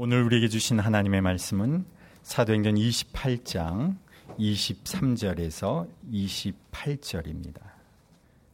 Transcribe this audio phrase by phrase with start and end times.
[0.00, 1.84] 오늘 우리에게 주신 하나님의 말씀은
[2.22, 3.96] 사도행전 28장
[4.38, 7.60] 23절에서 28절입니다.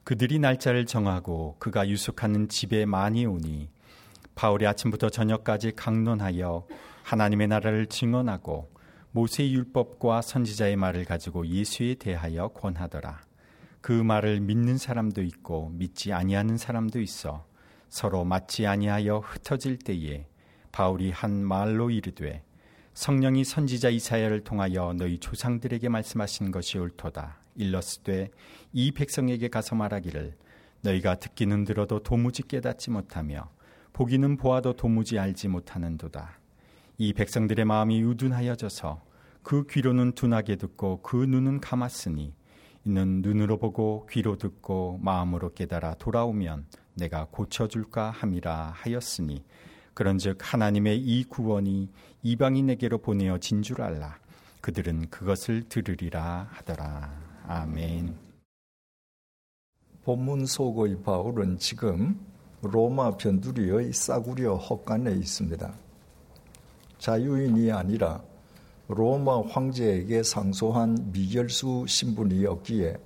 [0.05, 3.69] 그들이 날짜를 정하고 그가 유숙하는 집에 많이 오니
[4.35, 6.67] 바울이 아침부터 저녁까지 강론하여
[7.03, 8.73] 하나님의 나라를 증언하고
[9.11, 13.21] 모세의 율법과 선지자의 말을 가지고 예수에 대하여 권하더라.
[13.83, 17.45] 그 말을 믿는 사람도 있고 믿지 아니하는 사람도 있어
[17.91, 20.25] 서로 맞지 아니하여 흩어질 때에
[20.75, 22.43] 바울이 한 말로 이르되
[22.95, 27.37] 성령이 선지자 이사야를 통하여 너희 조상들에게 말씀하신 것이 옳도다.
[27.55, 28.33] 일러스되
[28.73, 30.37] 이 백성에게 가서 말하기를
[30.81, 33.49] 너희가 듣기는 들어도 도무지 깨닫지 못하며
[33.93, 36.41] 보기는 보아도 도무지 알지 못하는도다.
[36.99, 39.01] 이 백성들의 마음이 우둔하여져서
[39.45, 42.35] 그 귀로는 둔하게 듣고 그 눈은 감았으니
[42.85, 49.45] 이는 눈으로 보고 귀로 듣고 마음으로 깨달아 돌아오면 내가 고쳐줄까 함이라 하였으니
[49.95, 51.89] 그런즉 하나님의 이 구원이
[52.23, 54.19] 이방인에게로 보내어 진 줄 알라.
[54.61, 57.13] 그들은 그것을 들으리라 하더라.
[57.47, 58.17] 아멘.
[60.05, 62.19] 본문 속의 바울은 지금
[62.63, 65.75] 로마 변두리의 싸구려 헛간에 있습니다.
[66.99, 68.23] 자유인이 아니라
[68.89, 72.97] 로마 황제에게 상소한 미결수 신분이었기에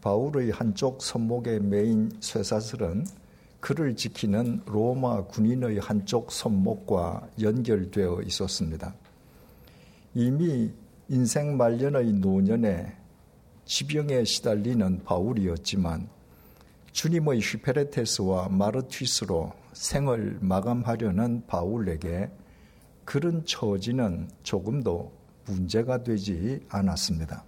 [0.00, 3.04] 바울의 한쪽 손목에 메인 쇠사슬은
[3.60, 8.94] 그를 지키는 로마 군인의 한쪽 손목과 연결되어 있었습니다.
[10.14, 10.70] 이미
[11.08, 12.96] 인생 말년의 노년에
[13.66, 16.08] 지병에 시달리는 바울이었지만
[16.92, 22.30] 주님의 휘페레테스와 마르튀스로 생을 마감하려는 바울에게
[23.04, 25.12] 그런 처지는 조금도
[25.46, 27.44] 문제가 되지 않았습니다.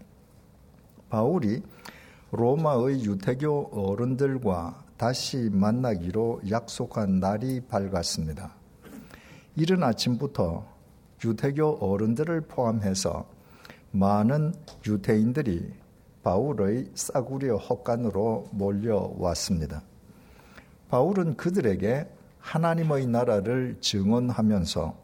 [1.08, 1.62] 바울이
[2.30, 8.54] 로마의 유태교 어른들과 다시 만나기로 약속한 날이 밝았습니다.
[9.56, 10.64] 이른 아침부터
[11.24, 13.28] 유태교 어른들을 포함해서
[13.90, 14.54] 많은
[14.86, 15.72] 유태인들이
[16.22, 19.82] 바울의 싸구려 헛간으로 몰려왔습니다.
[20.88, 24.96] 바울은 그들에게 하나님의 나라를 증언하면서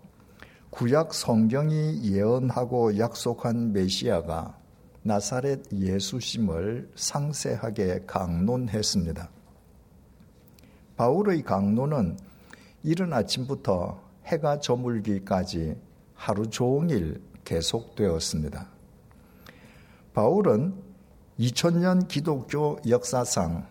[0.70, 4.56] 구약 성경이 예언하고 약속한 메시아가
[5.02, 9.37] 나사렛 예수심을 상세하게 강론했습니다.
[10.98, 12.18] 바울의 강론은
[12.82, 15.76] 이른 아침부터 해가 저물기까지
[16.14, 18.66] 하루 종일 계속되었습니다.
[20.12, 20.74] 바울은
[21.38, 23.64] 2000년 기독교 역사상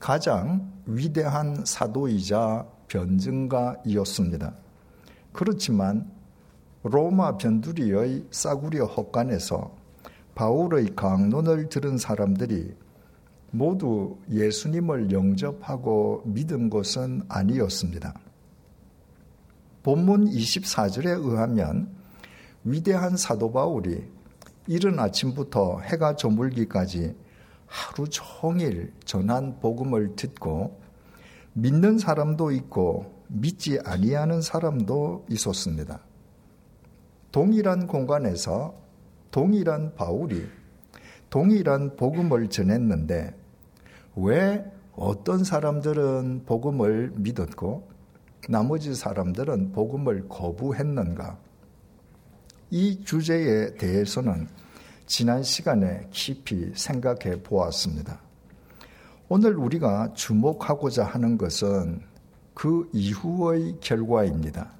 [0.00, 4.52] 가장 위대한 사도이자 변증가이었습니다.
[5.32, 6.10] 그렇지만
[6.82, 9.76] 로마 변두리의 싸구려 헛간에서
[10.34, 12.74] 바울의 강론을 들은 사람들이
[13.50, 18.14] 모두 예수님을 영접하고 믿은 것은 아니었습니다.
[19.82, 21.88] 본문 24절에 의하면
[22.64, 24.04] 위대한 사도 바울이
[24.66, 27.14] 이른 아침부터 해가 저물기까지
[27.66, 30.78] 하루 종일 전한 복음을 듣고
[31.54, 36.00] 믿는 사람도 있고 믿지 아니하는 사람도 있었습니다.
[37.32, 38.74] 동일한 공간에서
[39.30, 40.46] 동일한 바울이
[41.30, 43.34] 동일한 복음을 전했는데
[44.16, 47.88] 왜 어떤 사람들은 복음을 믿었고
[48.48, 51.38] 나머지 사람들은 복음을 거부했는가?
[52.70, 54.48] 이 주제에 대해서는
[55.06, 58.20] 지난 시간에 깊이 생각해 보았습니다.
[59.28, 62.02] 오늘 우리가 주목하고자 하는 것은
[62.54, 64.70] 그 이후의 결과입니다.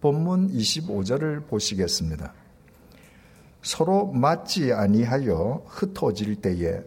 [0.00, 2.32] 본문 25절을 보시겠습니다.
[3.66, 6.80] 서로 맞지 아니하여 흩어질 때에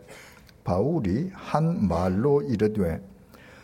[0.63, 3.01] 바울이 한 말로 이르되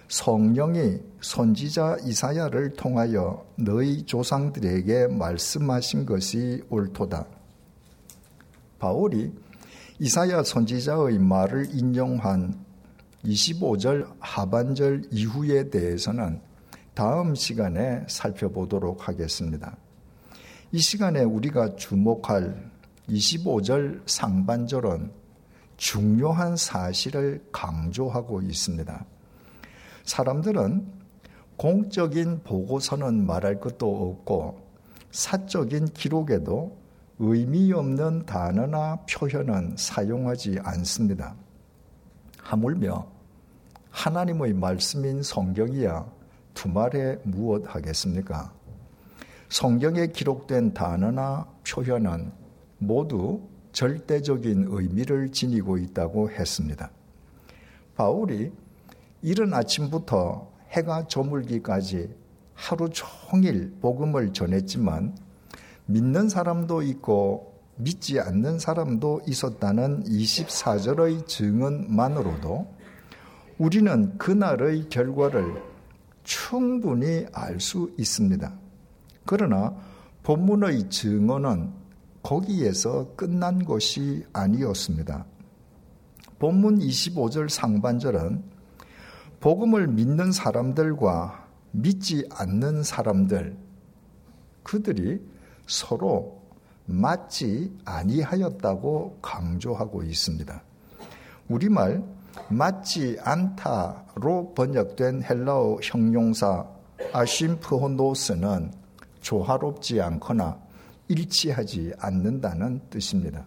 [0.09, 7.25] 성령이 선지자 이사야를 통하여 너희 조상들에게 말씀하신 것이 옳도다.
[8.79, 9.31] 바울이
[9.99, 12.65] 이사야 선지자의 말을 인용한
[13.23, 16.41] 25절 하반절 이후에 대해서는
[16.93, 19.77] 다음 시간에 살펴보도록 하겠습니다.
[20.73, 22.74] 이 시간에 우리가 주목할
[23.09, 25.11] 25절 상반절은
[25.77, 29.05] 중요한 사실을 강조하고 있습니다.
[30.03, 30.87] 사람들은
[31.57, 34.65] 공적인 보고서는 말할 것도 없고
[35.11, 36.77] 사적인 기록에도
[37.19, 41.35] 의미 없는 단어나 표현은 사용하지 않습니다.
[42.39, 43.07] 하물며
[43.89, 46.05] 하나님의 말씀인 성경이야
[46.53, 48.51] 두말에 무엇 하겠습니까?
[49.49, 52.31] 성경에 기록된 단어나 표현은
[52.77, 53.41] 모두
[53.71, 56.91] 절대적인 의미를 지니고 있다고 했습니다.
[57.95, 58.51] 바울이
[59.21, 62.09] 이른 아침부터 해가 저물기까지
[62.53, 65.17] 하루 종일 복음을 전했지만
[65.87, 72.73] 믿는 사람도 있고 믿지 않는 사람도 있었다는 24절의 증언만으로도
[73.57, 75.61] 우리는 그날의 결과를
[76.23, 78.53] 충분히 알 수 있습니다.
[79.25, 79.75] 그러나
[80.23, 81.84] 본문의 증언은
[82.25, 85.25] 거기에서 끝난 것이 아니었습니다.
[86.39, 88.43] 본문 25절 상반절은
[89.39, 93.55] 복음을 믿는 사람들과 믿지 않는 사람들,
[94.63, 95.21] 그들이
[95.67, 96.41] 서로
[96.87, 100.63] 맞지 아니하였다고 강조하고 있습니다.
[101.47, 102.03] 우리말
[102.49, 106.65] 맞지 않다로 번역된 헬라어 형용사
[107.13, 108.71] 아심프호노스는
[109.21, 110.64] 조화롭지 않거나
[111.07, 113.45] 일치하지 않는다는 뜻입니다.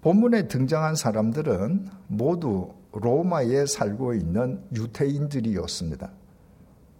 [0.00, 6.10] 본문에 등장한 사람들은 모두 로마에 살고 있는 유태인들이었습니다.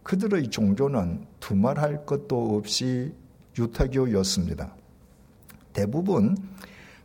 [0.03, 3.13] 그들의 종교는 두말할 것도 없이
[3.59, 4.75] 유태교였습니다.
[5.73, 6.37] 대부분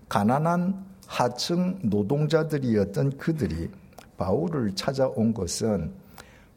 [0.09, 3.69] 가난한 하층 노동자들이었던 그들이
[4.17, 5.91] 바울을 찾아온 것은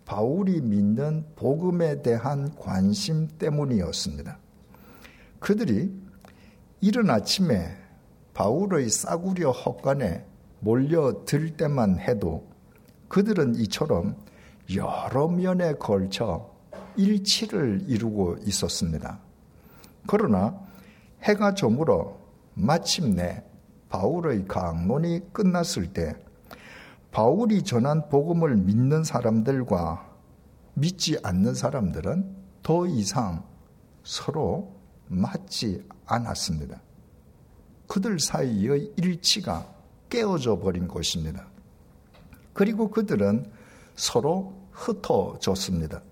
[0.04, 4.38] 바울이 믿는 복음에 대한 관심 때문이었습니다.
[5.44, 5.92] 그들이
[6.80, 7.76] 이른 아침에
[8.32, 10.24] 바울의 싸구려 헛간에
[10.60, 12.48] 몰려들 때만 해도
[13.08, 14.16] 그들은 이처럼
[14.74, 16.50] 여러 면에 걸쳐
[16.96, 19.20] 일치를 이루고 있었습니다.
[20.06, 20.58] 그러나
[21.24, 22.18] 해가 저물어
[22.54, 23.44] 마침내
[23.90, 26.16] 바울의 강론이 끝났을 때
[27.10, 30.10] 바울이 전한 복음을 믿는 사람들과
[30.72, 33.44] 믿지 않는 사람들은 더 이상
[34.04, 34.73] 서로
[35.08, 36.80] 맞지 않았습니다.
[37.86, 39.66] 그들 사이의 일치가
[40.08, 41.46] 깨어져 버린 것입니다.
[42.52, 43.50] 그리고 그들은
[43.94, 46.02] 서로 흩어졌습니다.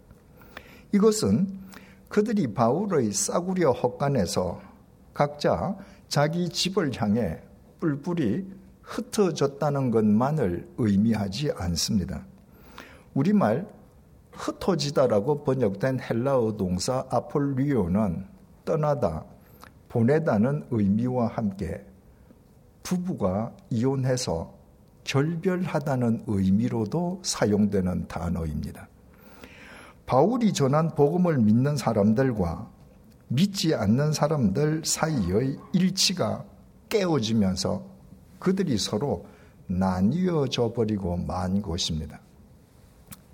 [0.93, 1.61] 이것은
[2.09, 4.61] 그들이 바울의 싸구려 헛간에서
[5.15, 5.77] 각자
[6.09, 7.41] 자기 집을 향해
[7.81, 8.45] 뿔뿔이
[8.83, 12.27] 흩어졌다는 것만을 의미하지 않습니다.
[13.15, 13.67] 우리말
[14.33, 18.32] 흩어지다라고 번역된 헬라어 동사 아폴리오는
[18.65, 19.25] 떠나다,
[19.89, 21.85] 보내다는 의미와 함께
[22.83, 24.53] 부부가 이혼해서
[25.05, 28.89] 결별하다는 의미로도 사용되는 단어입니다.
[30.07, 32.71] 바울이 전한 복음을 믿는 사람들과
[33.29, 36.45] 믿지 않는 사람들 사이의 일치가
[36.89, 37.83] 깨어지면서
[38.39, 39.27] 그들이 서로
[39.67, 42.21] 나뉘어져 버리고 만 것입니다.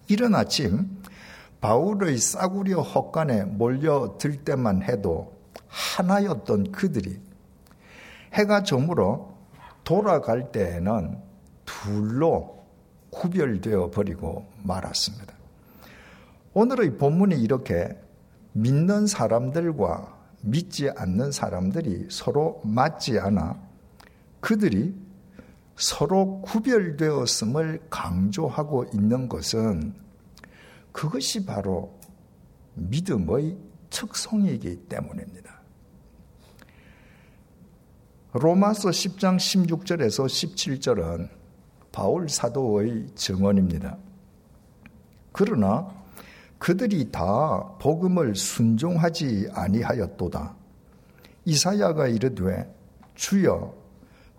[0.06, 0.97] 이른 아침
[1.60, 7.20] 바울의 싸구려 헛간에 몰려들 때만 해도 하나였던 그들이
[8.34, 9.36] 해가 저물어
[9.84, 11.18] 돌아갈 때에는
[11.64, 12.64] 둘로
[13.10, 15.34] 구별되어 버리고 말았습니다.
[16.54, 17.96] 오늘의 본문이 이렇게
[18.52, 23.56] 믿는 사람들과 믿지 않는 사람들이 서로 맞지 않아
[24.40, 24.94] 그들이
[25.76, 29.94] 서로 구별되었음을 강조하고 있는 것은
[30.98, 31.96] 그것이 바로
[32.74, 33.56] 믿음의
[33.88, 35.62] 특성이기 때문입니다.
[38.32, 41.28] 로마서 10장 16절에서 17절은
[41.92, 43.96] 바울 사도의 증언입니다.
[45.30, 45.88] 그러나
[46.58, 50.56] 그들이 다 복음을 순종하지 아니하였도다.
[51.44, 52.74] 이사야가 이르되
[53.14, 53.72] 주여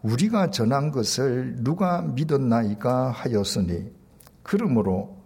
[0.01, 3.93] 우리가 전한 것을 누가 믿었나이까 하였으니
[4.43, 5.18] 그러므로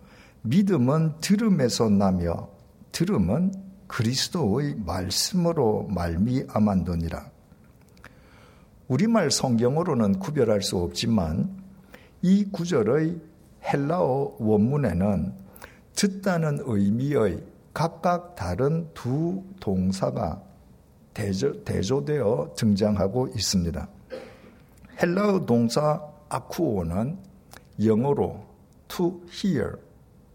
[0.44, 2.50] 믿음은 들음에서 나며
[2.92, 3.54] 들음은
[3.88, 7.32] 그리스도의 말씀으로 말미암았느니라.
[8.90, 11.64] 우리말 성경으로는 구별할 수 없지만
[12.22, 13.22] 이 구절의
[13.64, 15.34] 헬라어 원문에는
[15.96, 20.42] 듣다는 의미의 각각 다른 두 동사가
[21.14, 23.88] 대조, 대조되어 등장하고 있습니다.
[25.02, 27.18] 헬라어 동사 아쿠오는
[27.84, 28.44] 영어로
[28.90, 29.78] to hear,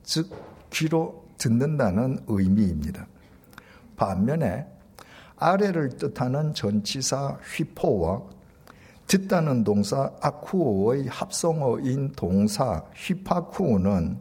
[0.09, 0.31] 즉
[0.71, 3.07] 귀로 듣는다는 의미입니다.
[3.95, 4.67] 반면에
[5.37, 8.23] 아래를 뜻하는 전치사 휘포와
[9.07, 14.19] 듣다는 동사 아쿠오의 합성어인 동사 휘파쿠오는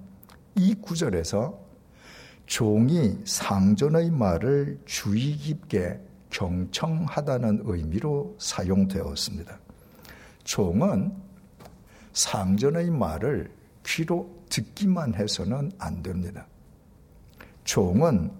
[0.56, 1.58] 이 구절에서
[2.48, 6.01] 종이 상전의 말을 주의 깊게
[6.32, 9.58] 경청하다는 의미로 사용되었습니다.
[10.44, 11.13] 종은
[12.12, 13.51] 상전의 말을
[13.86, 16.48] 귀로 듣기만 해서는 안 됩니다.
[17.63, 18.32] 종은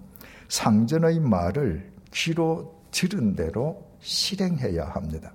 [0.48, 5.32] 상전의 말을 귀로 들은 대로 실행해야 합니다.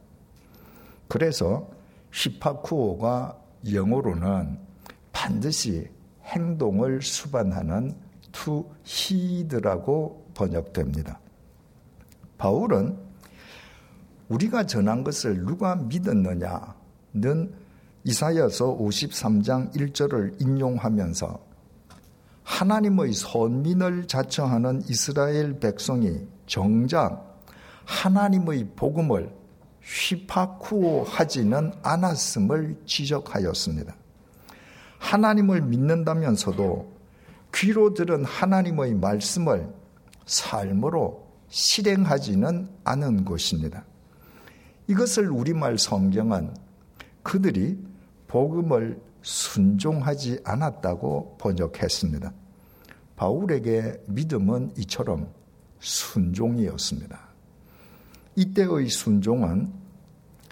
[1.07, 1.69] 그래서
[2.11, 3.39] 히파쿠오가
[3.71, 4.57] 영어로는
[5.11, 5.87] 반드시
[6.23, 7.95] 행동을 수반하는
[8.31, 11.19] to heed라고 번역됩니다.
[12.37, 12.97] 바울은
[14.29, 17.53] 우리가 전한 것을 누가 믿었느냐는
[18.05, 21.53] 이사야서 53장 1절을 인용하면서
[22.43, 27.39] 하나님의 선민을 자처하는 이스라엘 백성이 정작
[27.85, 29.31] 하나님의 복음을
[29.81, 33.95] 휘파쿠하지는 않았음을 지적하였습니다.
[34.99, 36.93] 하나님을 믿는다면서도
[37.53, 39.69] 귀로 들은 하나님의 말씀을
[40.25, 43.85] 삶으로 실행하지는 않은 것입니다.
[44.87, 46.53] 이것을 우리말 성경은
[47.21, 47.77] 그들이
[48.33, 52.33] 복음을 순종하지 않았다고 번역했습니다.
[53.15, 55.31] 바울에게 믿음은 이처럼
[55.79, 57.19] 순종이었습니다.
[58.35, 59.71] 이때의 순종은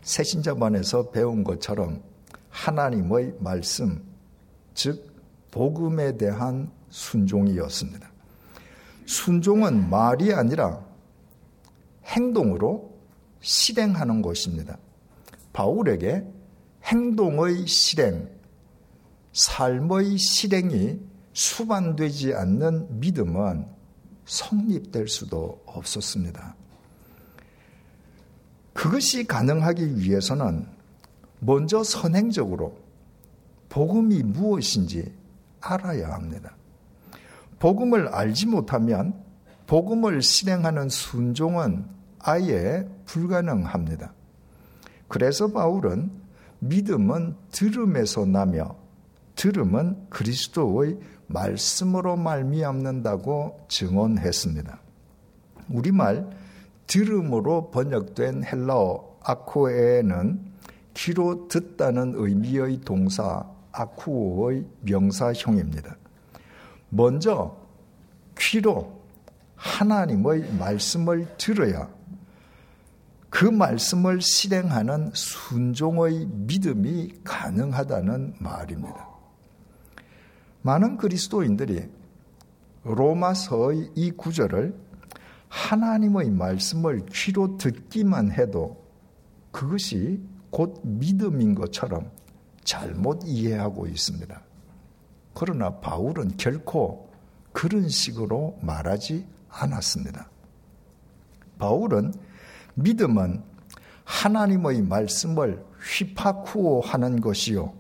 [0.04, 2.04] 새신자반에서 배운 것처럼
[2.52, 4.04] 하나님의 말씀,
[4.76, 5.12] 즉
[5.50, 8.12] 복음에 대한 순종이었습니다.
[9.08, 10.86] 순종은 말이 아니라
[12.06, 12.92] 행동으로
[13.40, 14.78] 실행하는 것입니다.
[15.52, 16.41] 바울에게
[16.84, 18.30] 행동의 실행,
[19.34, 21.00] 삶의 실행이
[21.34, 23.66] 수반되지 않는 믿음은
[24.26, 26.56] 성립될 수도 없었습니다.
[28.74, 30.68] 그것이 가능하기 위해서는
[31.40, 32.78] 먼저 선행적으로
[33.70, 35.14] 복음이 무엇인지
[35.62, 36.56] 알아야 합니다.
[37.60, 39.24] 복음을 알지 못하면
[39.68, 41.86] 복음을 실행하는 순종은
[42.20, 44.14] 아예 불가능합니다.
[45.08, 46.21] 그래서 바울은
[46.62, 48.76] 믿음은 들음에서 나며
[49.36, 54.80] 들음은 그리스도의 말씀으로 말미암는다고 증언했습니다.
[55.70, 56.30] 우리말
[56.86, 60.52] 들음으로 번역된 헬라어 아코에는
[60.94, 65.96] 귀로 듣다는 의미의 동사 아쿠오의 명사형입니다.
[66.90, 67.58] 먼저
[68.38, 69.02] 귀로
[69.56, 71.90] 하나님의 말씀을 들어야
[73.32, 79.08] 그 말씀을 실행하는 순종의 믿음이 가능하다는 말입니다.
[80.62, 81.90] 많은 그리스도인들이
[82.84, 84.76] 로마서의 이 구절을
[85.48, 88.86] 하나님의 말씀을 귀로 듣기만 해도
[89.52, 92.12] 그것이 곧 믿음인 것처럼
[92.66, 94.42] 잘못 이해하고 있습니다.
[95.34, 97.10] 그러나 바울은 결코
[97.54, 100.30] 그런 식으로 말하지 않았습니다.
[101.58, 102.14] 바울은
[102.76, 103.44] 믿음은
[104.04, 107.74] 하나님의 말씀을 휘파쿠오 하는 것이요.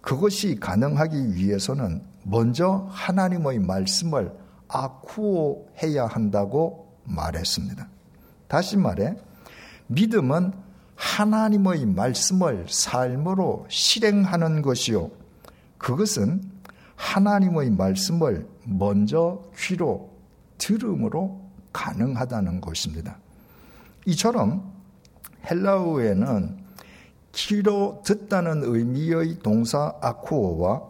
[0.00, 4.32] 그것이 가능하기 위해서는 먼저 하나님의 말씀을
[4.68, 7.88] 아쿠오 해야 한다고 말했습니다.
[8.48, 9.16] 다시 말해,
[9.88, 10.52] 믿음은
[10.96, 15.10] 하나님의 말씀을 삶으로 실행하는 것이요.
[15.78, 16.42] 그것은
[16.96, 20.10] 하나님의 말씀을 먼저 귀로
[20.58, 21.40] 들음으로
[21.72, 23.19] 가능하다는 것입니다.
[24.10, 24.72] 이처럼
[25.48, 26.58] 헬라어에는
[27.32, 30.82] 귀로 듣다는 의미의 동사 아쿠오와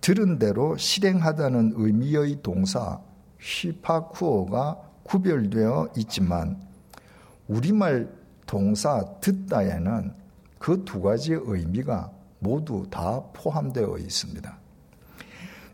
[0.00, 3.00] 들은 대로 실행하다는 의미의 동사
[3.38, 6.58] 휘파쿠오가 구별되어 있지만
[7.48, 8.08] 우리말
[8.46, 10.14] 동사 듣다에는
[10.58, 14.58] 그 두 가지 의미가 모두 다 포함되어 있습니다.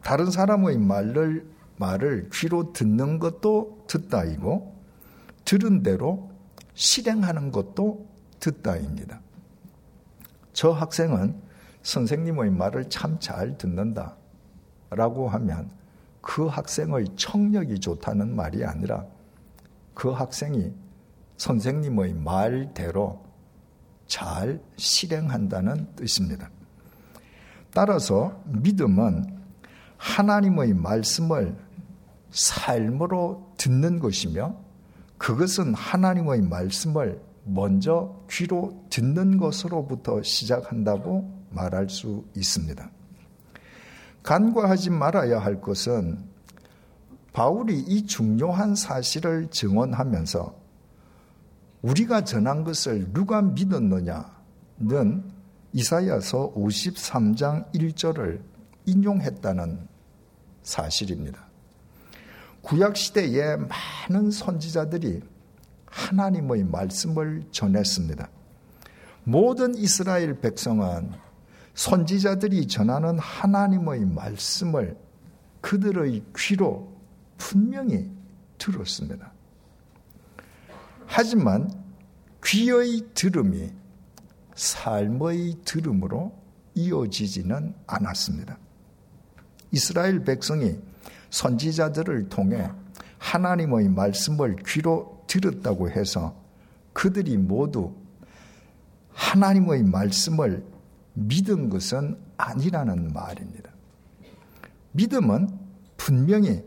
[0.02, 4.74] 다른 사람의 말을 말을 귀로 듣는 것도 듣다이고
[5.44, 6.30] 들은 대로
[6.80, 8.06] 실행하는 것도
[8.40, 9.20] 듣다입니다.
[10.54, 11.38] 저 학생은
[11.82, 14.16] 선생님의 말을 참 잘 듣는다.
[14.88, 15.70] 라고 하면
[16.22, 19.04] 그 학생의 청력이 좋다는 말이 아니라
[19.92, 20.72] 그 학생이
[21.36, 23.26] 선생님의 말대로
[24.06, 26.48] 잘 실행한다는 뜻입니다.
[27.74, 29.38] 따라서 믿음은
[29.98, 31.54] 하나님의 말씀을
[32.30, 34.69] 삶으로 듣는 것이며
[35.20, 42.90] 그것은 하나님의 말씀을 먼저 귀로 듣는 것으로부터 시작한다고 말할 수 있습니다.
[44.22, 46.24] 간과하지 말아야 할 것은
[47.34, 50.58] 바울이 이 중요한 사실을 증언하면서
[51.82, 54.24] 우리가 전한 것을 누가 믿었느냐는
[55.74, 58.40] 이사야서 53장 1절을
[58.86, 59.86] 인용했다는
[60.62, 61.49] 사실입니다.
[62.62, 65.22] 구약 시대에 많은 선지자들이
[65.86, 68.28] 하나님의 말씀을 전했습니다.
[69.24, 71.10] 모든 이스라엘 백성은
[71.74, 74.96] 선지자들이 전하는 하나님의 말씀을
[75.60, 76.92] 그들의 귀로
[77.38, 78.10] 분명히
[78.58, 79.32] 들었습니다.
[81.06, 81.70] 하지만
[82.44, 83.70] 귀의 들음이
[84.54, 86.38] 삶의 들음으로
[86.74, 88.58] 이어지지는 않았습니다.
[89.72, 90.78] 이스라엘 백성이
[91.30, 92.70] 선지자들을 통해
[93.18, 96.34] 하나님의 말씀을 귀로 들었다고 해서
[96.92, 97.94] 그들이 모두
[99.12, 100.64] 하나님의 말씀을
[101.14, 103.70] 믿은 것은 아니라는 말입니다.
[104.92, 105.48] 믿음은
[105.96, 106.64] 분명히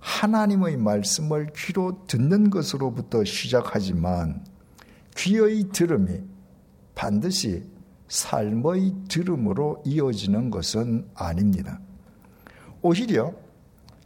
[0.00, 4.44] 하나님의 말씀을 귀로 듣는 것으로부터 시작하지만
[5.16, 6.20] 귀의 들음이
[6.94, 7.64] 반드시
[8.08, 11.80] 삶의 들음으로 이어지는 것은 아닙니다.
[12.82, 13.32] 오히려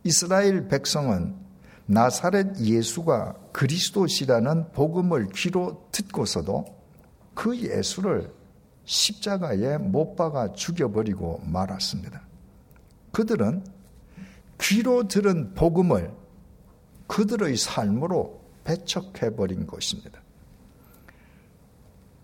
[0.08, 1.36] 이스라엘 백성은
[1.84, 6.64] 나사렛 예수가 그리스도시라는 복음을 귀로 듣고서도
[7.34, 8.32] 그 예수를
[8.86, 12.22] 십자가에 못 박아 죽여버리고 말았습니다.
[13.12, 13.62] 그들은
[14.58, 16.10] 귀로 들은 복음을
[17.06, 20.22] 그들의 삶으로 배척해버린 것입니다.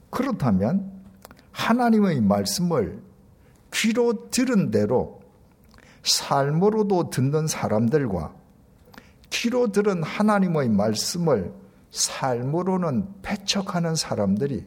[0.09, 0.91] 그렇다면
[1.53, 3.03] 하나님의 말씀을
[3.75, 5.24] 귀로 들은 대로
[6.05, 8.35] 삶으로도 듣는 사람들과
[9.31, 11.53] 귀로 들은 하나님의 말씀을
[11.91, 14.67] 삶으로는 배척하는 사람들이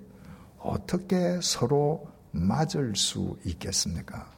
[0.60, 4.30] 어떻게 서로 맞을 수 있겠습니까?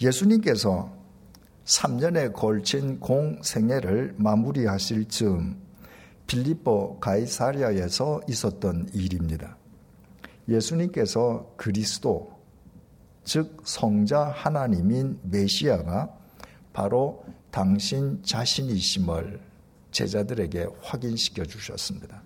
[0.00, 0.92] 예수님께서
[1.64, 5.60] 3년에 걸친 공생애를 마무리하실 즈음
[6.26, 9.56] 빌립보 가이사리아에서 있었던 일입니다.
[10.48, 12.41] 예수님께서 그리스도
[13.24, 16.10] 즉 성자 하나님인 메시아가
[16.72, 19.40] 바로 당신 자신이심을
[19.90, 22.22] 제자들에게 확인시켜 주셨습니다.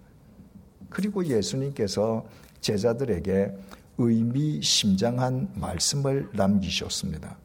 [0.89, 2.25] 그리고 예수님께서
[2.61, 3.53] 제자들에게
[3.99, 7.37] 의미심장한 말씀을 남기셨습니다.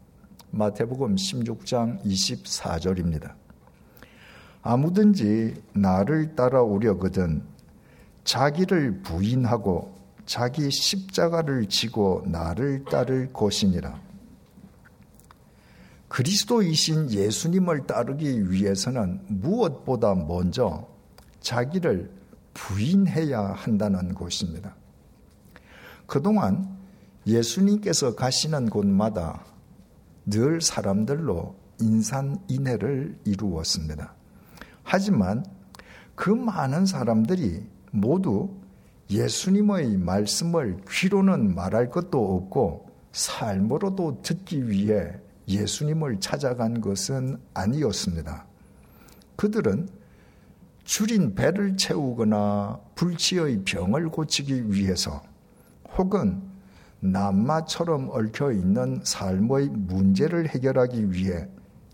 [0.52, 3.34] 마태복음 16장 24절입니다.
[4.62, 7.44] 아무든지 나를 따라오려거든
[8.24, 14.00] 자기를 부인하고 자기 십자가를 지고 나를 따를 것이니라.
[16.08, 20.88] 그리스도이신 예수님을 따르기 위해서는 무엇보다 먼저
[21.40, 22.12] 자기를
[22.54, 24.76] 부인해야 한다는 것입니다.
[26.06, 26.78] 그동안
[27.26, 29.46] 예수님께서 가시는 곳마다
[30.26, 34.14] 늘 사람들로 인산인해를 이루었습니다.
[34.84, 35.46] 하지만
[36.16, 38.61] 그 많은 사람들이 모두
[39.12, 45.12] 예수님의 말씀을 귀로는 말할 것도 없고 삶으로도 듣기 위해
[45.50, 48.46] 예수님을 찾아간 것은 아니었습니다.
[49.36, 49.90] 그들은
[50.86, 55.22] 줄인 배를 채우거나 불치의 병을 고치기 위해서
[55.98, 56.42] 혹은
[57.02, 61.48] 남마처럼 얽혀 있는 삶의 문제를 해결하기 위해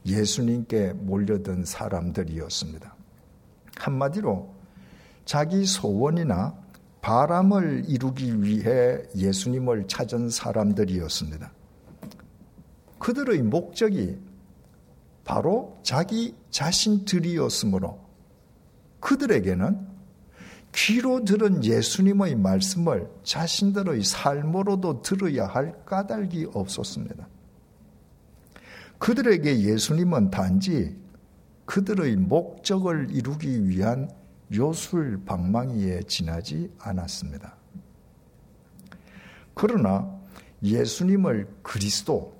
[0.06, 2.96] 예수님께 몰려든 사람들이었습니다.
[3.78, 4.54] 한마디로
[5.26, 6.54] 자기 소원이나
[7.08, 11.54] 바람을 이루기 위해 예수님을 찾은 사람들이었습니다.
[13.00, 14.20] 그들의 목적이
[15.24, 17.98] 바로 자기 자신들이었으므로
[19.00, 19.88] 그들에게는
[20.76, 27.26] 귀로 들은 예수님의 말씀을 자신들의 삶으로도 들어야 할 까닭이 없었습니다.
[28.98, 30.94] 그들에게 예수님은 단지
[31.64, 34.10] 그들의 목적을 이루기 위한
[34.54, 37.56] 요술 방망이에 지나지 않았습니다.
[39.54, 40.18] 그러나
[40.64, 42.38] 예수님을 그리스도,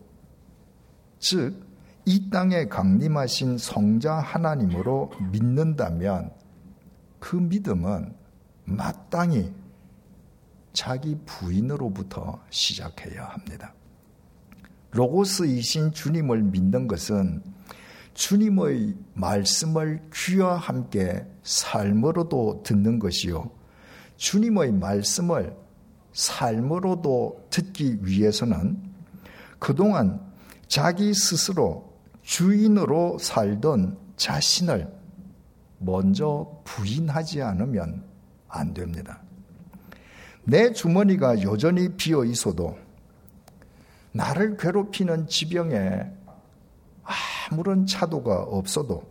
[1.20, 1.66] 즉,
[2.06, 6.32] 이 땅에 강림하신 성자 하나님으로 믿는다면
[7.20, 8.16] 그 믿음은
[8.64, 9.54] 마땅히
[10.72, 13.74] 자기 부인으로부터 시작해야 합니다.
[14.92, 17.44] 로고스이신 주님을 믿는 것은
[18.18, 23.52] 주님의 말씀을 귀와 함께 삶으로도 듣는 것이요.
[24.16, 25.56] 주님의 말씀을
[26.14, 28.82] 삶으로도 듣기 위해서는
[29.60, 30.20] 그동안
[30.68, 34.92] 자기 스스로 주인으로 살던 자신을
[35.78, 38.04] 먼저 부인하지 않으면
[38.48, 39.22] 안 됩니다.
[40.44, 42.80] 내 주머니가 여전히 비어 있어도
[44.12, 46.17] 나를 괴롭히는 지병에
[47.50, 49.04] 아무런 차도가 없어도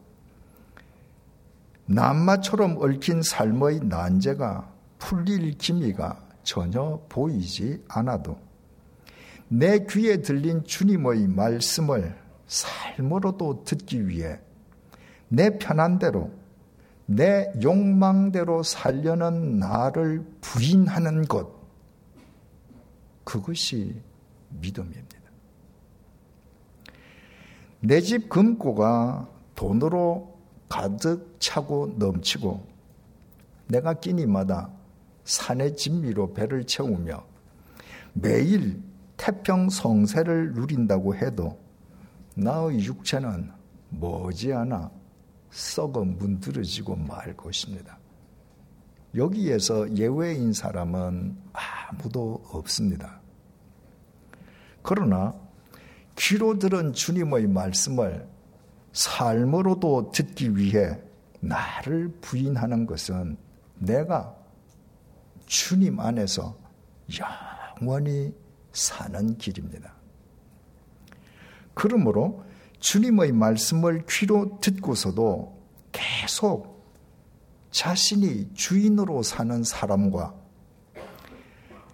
[1.87, 8.39] 남마처럼 얽힌 삶의 난제가 풀릴 기미가 전혀 보이지 않아도
[9.49, 14.41] 내 귀에 들린 주님의 말씀을 삶으로도 듣기 위해
[15.29, 16.31] 내 편한 대로
[17.07, 21.49] 내 욕망대로 살려는 나를 부인하는 것,
[23.25, 24.01] 그것이
[24.51, 25.16] 믿음입니다.
[27.87, 30.37] 내 집 금고가 돈으로
[30.69, 32.67] 가득 차고 넘치고
[33.69, 34.69] 내가 끼니마다
[35.23, 37.25] 산의 진미로 배를 채우며
[38.13, 38.83] 매일
[39.17, 41.57] 태평 성세를 누린다고 해도
[42.35, 43.53] 나의 육체는
[43.91, 44.91] 머지않아
[45.51, 48.01] 썩어 문드러지고 말 것입니다.
[49.15, 53.21] 여기에서 예외인 사람은 아무도 없습니다.
[54.83, 55.46] 그러나
[56.17, 58.27] 귀로 들은 주님의 말씀을
[58.93, 60.99] 삶으로도 듣기 위해
[61.41, 63.37] 나를 부인하는 것은
[63.79, 64.35] 내가
[65.45, 66.57] 주님 안에서
[67.21, 68.35] 영원히
[68.73, 69.95] 사는 길입니다.
[71.75, 72.45] 그러므로
[72.81, 75.57] 주님의 말씀을 귀로 듣고서도
[75.93, 76.77] 계속
[77.71, 80.35] 자신이 주인으로 사는 사람과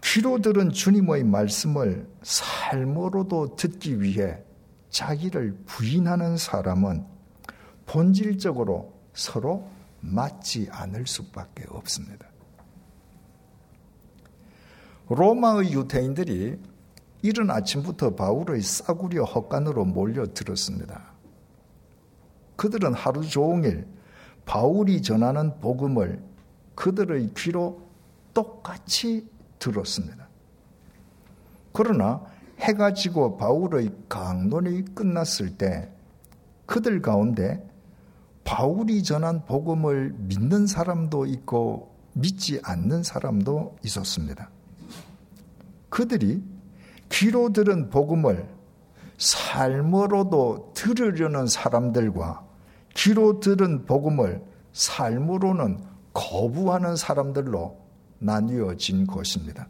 [0.02, 4.42] 귀로 들은 주님의 말씀을 삶으로도 듣기 위해
[4.90, 7.06] 자기를 부인하는 사람은
[7.86, 9.68] 본질적으로 서로
[10.00, 12.26] 맞지 않을 수밖에 없습니다.
[15.08, 16.58] 로마의 유대인들이
[17.22, 21.12] 이른 아침부터 바울의 싸구려 헛간으로 몰려들었습니다.
[22.56, 23.86] 그들은 하루 종일
[24.44, 26.22] 바울이 전하는 복음을
[26.74, 27.82] 그들의 귀로
[28.34, 29.28] 똑같이
[29.62, 30.28] 들었습니다.
[31.72, 32.20] 그러나
[32.58, 35.90] 해가 지고 바울의 강론이 끝났을 때
[36.66, 37.68] 그들 가운데
[38.44, 44.50] 바울이 전한 복음을 믿는 사람도 있고 믿지 않는 사람도 있었습니다.
[45.88, 46.42] 그들이
[47.08, 48.48] 귀로 들은 복음을
[49.18, 52.44] 삶으로도 들으려는 사람들과
[52.94, 55.78] 귀로 들은 복음을 삶으로는
[56.12, 57.81] 거부하는 사람들로
[58.22, 59.68] 나뉘어진 것입니다.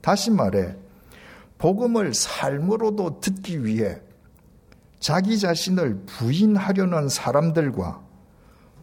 [0.00, 0.76] 다시 말해,
[1.58, 4.00] 복음을 삶으로도 듣기 위해
[4.98, 8.02] 자기 자신을 부인하려는 사람들과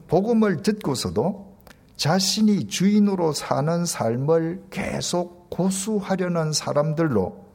[0.07, 1.57] 복음을 듣고서도
[1.95, 7.45] 자신이 주인으로 사는 삶을 계속 고수하려는 사람들로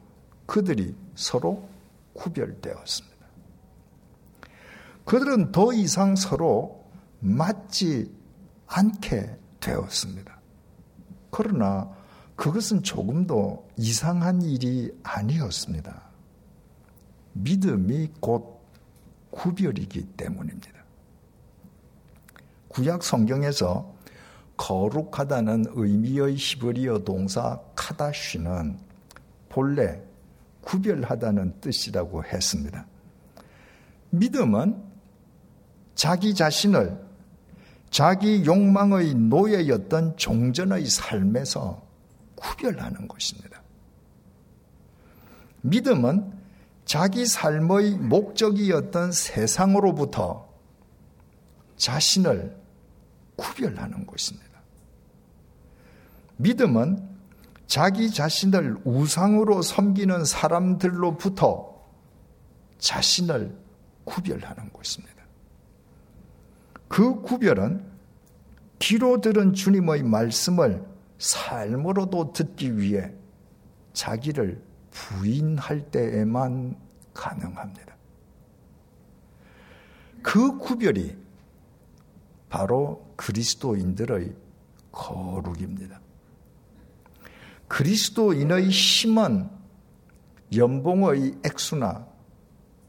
[0.45, 1.67] 그들이 서로
[2.13, 3.15] 구별되었습니다.
[5.05, 6.85] 그들은 더 이상 서로
[7.19, 8.11] 맞지
[8.67, 10.34] 않게 되었습니다.
[11.35, 11.91] 그러나
[12.37, 16.01] 그것은 조금도 이상한 일이 아니었습니다.
[17.33, 18.61] 믿음이 곧
[19.31, 20.69] 구별이기 때문입니다.
[22.69, 23.93] 구약 성경에서
[24.55, 28.79] 거룩하다는 의미의 히브리어 동사 카다쉬는
[29.49, 30.01] 본래
[30.61, 32.87] 구별하다는 뜻이라고 했습니다.
[34.11, 34.81] 믿음은
[35.95, 36.97] 자기 자신을
[37.95, 41.81] 자기 욕망의 노예였던 종전의 삶에서
[42.35, 43.61] 구별하는 것입니다.
[45.61, 46.33] 믿음은
[46.83, 50.45] 자기 삶의 목적이었던 세상으로부터
[51.77, 52.57] 자신을
[53.37, 54.59] 구별하는 것입니다.
[56.35, 57.01] 믿음은
[57.65, 61.81] 자기 자신을 우상으로 섬기는 사람들로부터
[62.77, 63.57] 자신을
[64.03, 65.14] 구별하는 것입니다.
[66.87, 67.83] 그 구별은
[68.79, 70.85] 귀로 들은 주님의 말씀을
[71.17, 73.11] 삶으로도 듣기 위해
[73.93, 76.75] 자기를 부인할 때에만
[77.13, 77.95] 가능합니다.
[80.21, 81.15] 그 구별이
[82.49, 84.33] 바로 그리스도인들의
[84.91, 85.99] 거룩입니다.
[87.67, 89.49] 그리스도인의 힘은
[90.55, 92.07] 연봉의 액수나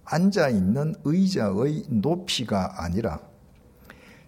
[0.05, 3.21] 앉아 있는 의자의 높이가 아니라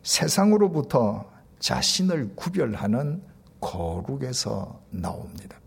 [0.02, 3.22] 세상으로부터 자신을 구별하는
[3.60, 5.58] 거룩에서 나옵니다.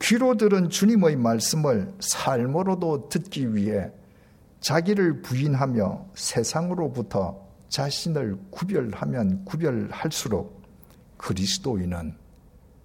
[0.00, 3.90] 귀로 들은 주님의 말씀을 삶으로도 듣기 위해
[4.60, 10.62] 자기를 부인하며 세상으로부터 자신을 구별하면 구별할수록
[11.16, 12.16] 그리스도인은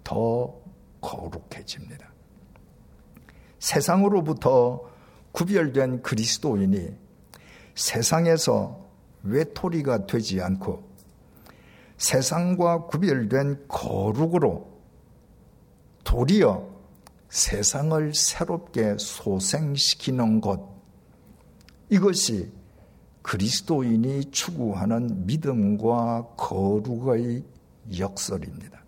[0.04, 0.54] 더
[1.00, 2.08] 거룩해집니다.
[3.58, 4.88] 세상으로부터
[5.32, 6.96] 구별된 그리스도인이
[7.74, 8.87] 세상에서
[9.22, 10.82] 외톨이가 되지 않고
[11.96, 14.68] 세상과 구별된 거룩으로
[16.04, 16.66] 도리어
[17.28, 20.60] 세상을 새롭게 소생시키는 것
[21.90, 22.50] 이것이
[23.22, 27.44] 그리스도인이 추구하는 믿음과 거룩의
[27.98, 28.82] 역설입니다.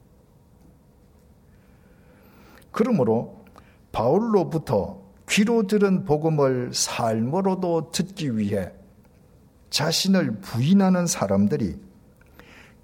[2.71, 3.45] 그러므로
[3.93, 8.73] 바울로부터 귀로 들은 복음을 삶으로도 듣기 위해
[9.71, 11.79] 자신을 부인하는 사람들이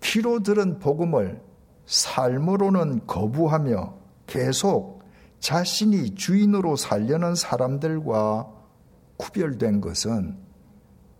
[0.00, 1.42] 귀로 들은 복음을
[1.86, 3.94] 삶으로는 거부하며
[4.26, 5.02] 계속
[5.40, 8.52] 자신이 주인으로 살려는 사람들과
[9.16, 10.38] 구별된 것은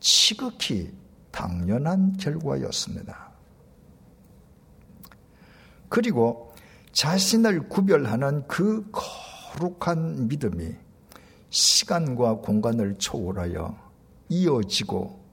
[0.00, 0.92] 지극히
[1.30, 3.30] 당연한 결과였습니다.
[5.88, 6.52] 그리고
[6.92, 10.74] 자신을 구별하는 그 거룩한 믿음이
[11.50, 13.76] 시간과 공간을 초월하여
[14.28, 15.25] 이어지고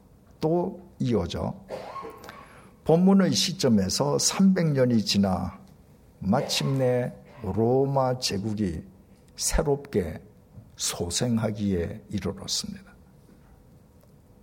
[0.44, 1.56] 또 이어져
[2.84, 5.58] 본문의 시점에서 300년이 지나
[6.20, 8.84] 마침내 로마 제국이
[9.38, 10.22] 새롭게
[10.76, 12.92] 소생하기에 이르렀습니다.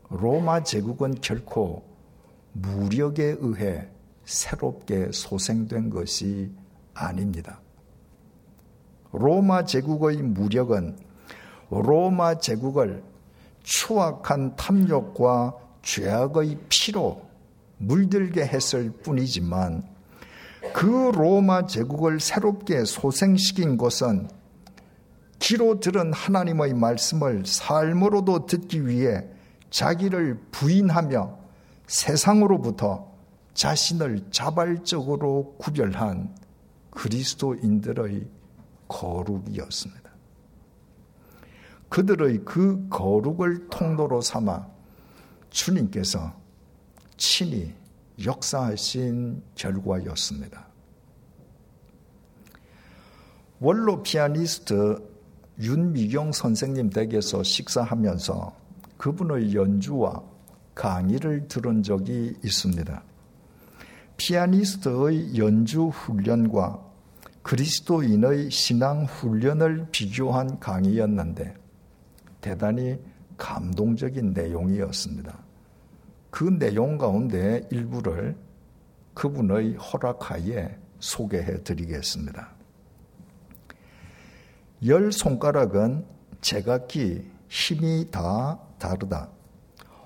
[0.08, 1.84] 로마 제국은 결코
[2.52, 3.86] 무력에 의해
[4.24, 6.50] 새롭게 소생된 것이
[6.94, 7.60] 아닙니다.
[9.12, 10.98] 로마 제국의 무력은
[11.68, 13.04] 로마 제국을
[13.62, 17.28] 추악한 탐욕과 죄악의 피로
[17.78, 19.84] 물들게 했을 뿐이지만
[20.74, 24.28] 그 로마 제국을 새롭게 소생시킨 것은
[25.38, 29.24] 귀로 들은 하나님의 말씀을 삶으로도 듣기 위해
[29.70, 31.38] 자기를 부인하며
[31.86, 33.10] 세상으로부터
[33.54, 36.34] 자신을 자발적으로 구별한
[36.90, 38.26] 그리스도인들의
[38.88, 40.10] 거룩이었습니다.
[41.88, 44.68] 그들의 그 거룩을 통로로 삼아
[45.50, 46.32] 주님께서
[47.16, 47.74] 친히
[48.24, 50.66] 역사하신 결과였습니다.
[53.60, 54.98] 원로 피아니스트
[55.60, 58.56] 윤미경 선생님 댁에서 식사하면서
[58.96, 60.22] 그분의 연주와
[60.74, 63.02] 강의를 들은 적이 있습니다.
[64.16, 66.90] 피아니스트의 연주 훈련과
[67.42, 71.54] 그리스도인의 신앙 훈련을 비교한 강의였는데
[72.40, 72.98] 대단히
[73.40, 75.36] 감동적인 내용이었습니다.
[76.30, 78.36] 그 내용 가운데 일부를
[79.14, 82.50] 그분의 허락하에 소개해 드리겠습니다.
[84.86, 86.04] 열 손가락은
[86.40, 89.28] 제각기 힘이 다 다르다.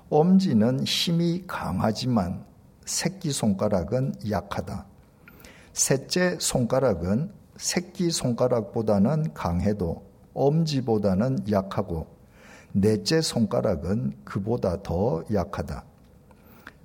[0.09, 2.43] 엄지는 힘이 강하지만
[2.85, 4.85] 새끼 손가락은 약하다.
[5.73, 12.14] 셋째 손가락은 새끼 손가락보다는 강해도 엄지보다는 약하고
[12.77, 15.85] 넷째 손가락은 그보다 더 약하다.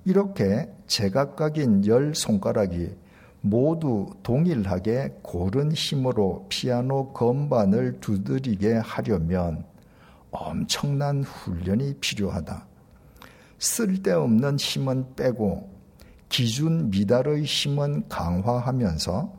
[0.05, 2.95] 이렇게 제각각인 열 손가락이
[3.41, 9.65] 모두 동일하게 고른 힘으로 피아노 건반을 두드리게 하려면
[10.31, 12.65] 엄청난 훈련이 필요하다.
[13.59, 15.69] 쓸데없는 힘은 빼고
[16.29, 19.33] 기준 미달의 힘은 강화하면서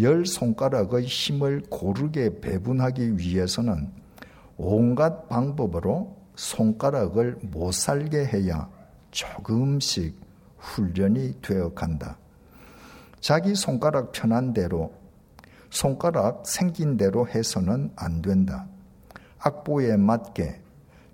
[0.00, 3.95] 열 손가락의 힘을 고르게 배분하기 위해서는
[4.56, 8.68] 온갖 방법으로 손가락을 못 살게 해야
[9.10, 10.18] 조금씩
[10.58, 12.18] 훈련이 되어 간다.
[13.20, 14.92] 자기 손가락 편한 대로
[15.70, 18.66] 손가락 생긴 대로 해서는 안 된다.
[19.38, 20.62] 악보에 맞게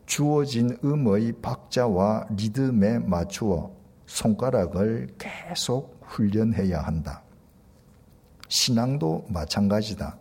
[0.06, 3.70] 주어진 음의 박자와 리듬에 맞추어
[4.06, 7.22] 손가락을 계속 훈련해야 한다.
[8.48, 10.18] 신앙도 마찬가지다.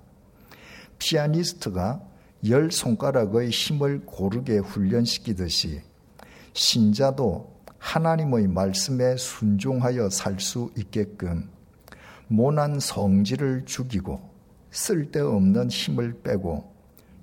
[0.98, 2.11] 피아니스트가
[2.48, 5.82] 열 손가락의 힘을 고르게 훈련시키듯이
[6.54, 11.50] 신자도 하나님의 말씀에 순종하여 살 수 있게끔
[12.28, 14.22] 모난 성질을 죽이고
[14.72, 16.72] 쓸데없는 힘을 빼고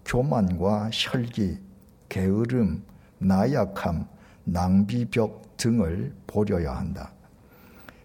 [0.05, 1.59] 교만과 혈기,
[2.09, 2.83] 게으름,
[3.19, 4.07] 나약함,
[4.45, 7.13] 낭비벽 등을 버려야 한다.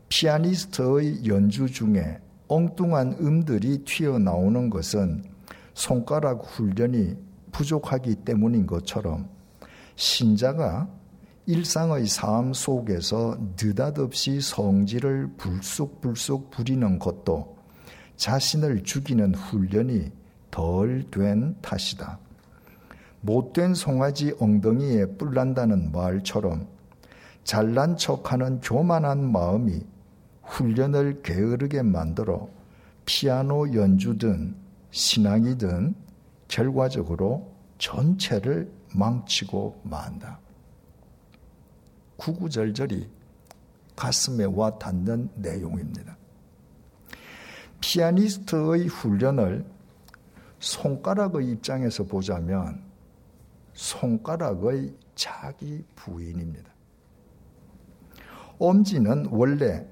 [0.09, 5.32] 피아니스트의 연주 중에 엉뚱한 음들이 튀어나오는 것은
[5.73, 7.15] 손가락 훈련이
[7.51, 9.29] 부족하기 때문인 것처럼
[9.95, 10.87] 신자가
[11.45, 17.57] 일상의 삶 속에서 느닷없이 성질을 불쑥불쑥 부리는 것도
[18.15, 20.11] 자신을 죽이는 훈련이
[20.51, 22.19] 덜 된 탓이다.
[23.21, 26.67] 못된 송아지 엉덩이에 뿔난다는 말처럼
[27.43, 29.81] 잘난 척하는 교만한 마음이
[30.43, 32.47] 훈련을 게으르게 만들어
[33.05, 34.55] 피아노 연주든
[34.93, 35.95] 신앙이든
[36.47, 40.39] 결과적으로 전체를 망치고 만다.
[42.17, 43.09] 구구절절이
[43.95, 46.15] 가슴에 와 닿는 내용입니다.
[47.81, 49.65] 피아니스트의 훈련을
[50.59, 52.83] 손가락의 입장에서 보자면
[53.73, 56.71] 손가락의 자기 부인입니다.
[58.59, 59.87] 엄지는 원래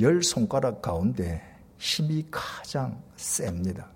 [0.00, 1.40] 열 손가락 가운데
[1.78, 3.88] 힘이 가장 셉니다.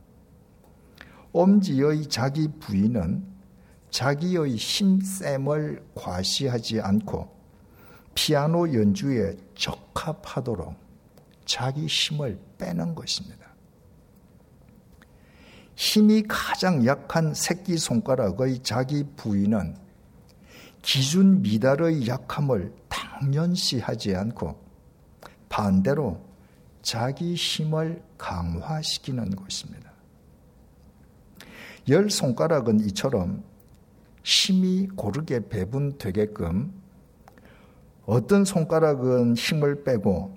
[1.35, 3.27] 엄지의 자기 부인은
[3.91, 7.29] 자기의 힘셈을 과시하지 않고
[8.15, 10.75] 피아노 연주에 적합하도록
[11.45, 13.45] 자기 힘을 빼는 것입니다.
[15.75, 19.77] 힘이 가장 약한 새끼 손가락의 자기 부인은
[20.83, 24.57] 기준 미달의 약함을 당연시하지 않고
[25.49, 26.21] 반대로
[26.83, 29.84] 자기 힘을 강화시키는 것입니다.
[31.89, 33.43] 열 손가락은 이처럼
[34.23, 36.73] 힘이 고르게 배분되게끔
[38.07, 40.35] 어떤 손가락은 힘을 빼고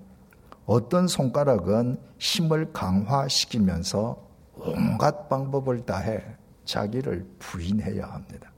[0.65, 6.23] 어떤 손가락은 힘을 강화시키면서 온갖 방법을 다해
[6.65, 8.51] 자기를 부인해야 합니다.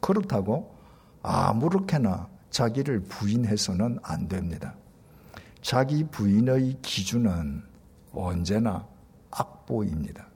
[0.00, 0.74] 그렇다고
[1.22, 4.74] 아무렇게나 자기를 부인해서는 안 됩니다.
[5.62, 7.62] 자기 부인의 기준은
[8.12, 8.86] 언제나
[9.30, 10.26] 악보입니다.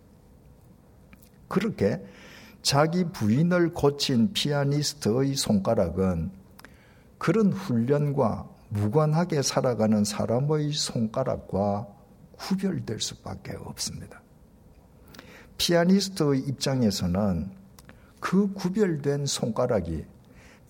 [1.53, 2.03] 그렇게
[2.63, 6.31] 자기 부인을 고친 피아니스트의 손가락은
[7.19, 11.89] 그런 훈련과 무관하게 살아가는 사람의 손가락과
[12.39, 14.23] 구별될 수밖에 없습니다.
[15.59, 17.51] 피아니스트의 입장에서는
[18.19, 20.07] 그 구별된 손가락이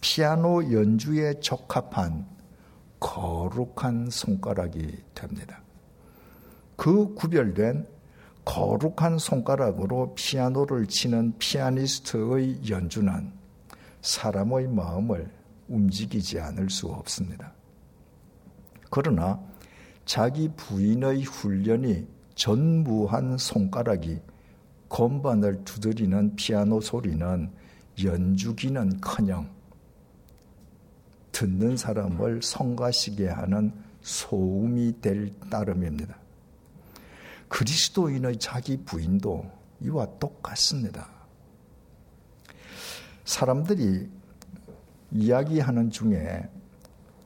[0.01, 2.27] 피아노 연주에 적합한
[2.99, 5.62] 거룩한 손가락이 됩니다.
[6.75, 7.87] 그 구별된
[8.44, 13.33] 거룩한 손가락으로 피아노를 치는 피아니스트의 연주는
[14.00, 15.31] 사람의 마음을
[15.68, 17.52] 움직이지 않을 수 없습니다.
[18.90, 19.40] 그러나
[20.05, 24.20] 자기 부인의 훈련이 전무한 손가락이
[24.88, 27.50] 건반을 두드리는 피아노 소리는
[28.02, 29.48] 연주기는 커녕
[31.31, 36.22] 듣는 사람을 성가시게 하는 소음이 될 따름입니다.
[37.53, 39.45] 그리스도인의 자기 부인도
[39.83, 41.07] 이와 똑같습니다.
[43.27, 44.09] 사람들이
[45.11, 46.49] 이야기하는 중에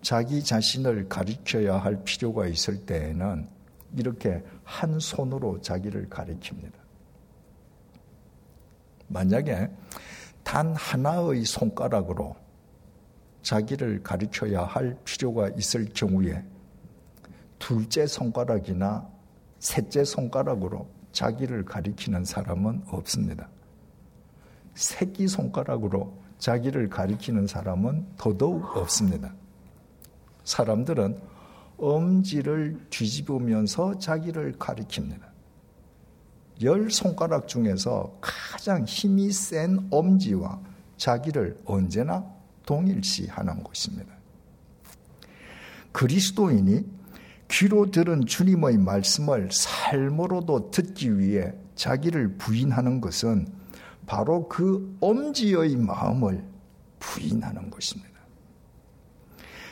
[0.02, 3.48] 자기 자신을 가리켜야 할 필요가 있을 때에는
[3.96, 6.72] 이렇게 한 손으로 자기를 가리킵니다.
[9.06, 9.70] 만약에
[10.42, 12.34] 단 하나의 손가락으로
[13.42, 16.44] 자기를 가리켜야 할 필요가 있을 경우에
[17.60, 19.15] 둘째 손가락이나
[19.58, 23.48] 셋째 손가락으로 자기를 가리키는 사람은 없습니다.
[24.74, 29.32] 새끼 손가락으로 자기를 가리키는 사람은 더더욱 없습니다.
[30.44, 31.18] 사람들은
[31.78, 35.20] 엄지를 뒤집으면서 자기를 가리킵니다.
[36.62, 40.60] 열 손가락 중에서 가장 힘이 센 엄지와
[40.96, 42.24] 자기를 언제나
[42.64, 44.14] 동일시하는 것입니다.
[45.92, 46.84] 그리스도인이
[47.48, 53.46] 귀로 들은 주님의 말씀을 삶으로도 듣기 위해 자기를 부인하는 것은
[54.06, 56.44] 바로 그 엄지의 마음을
[56.98, 58.10] 부인하는 것입니다.